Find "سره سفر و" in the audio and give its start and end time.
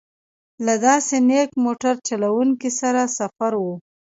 2.79-3.65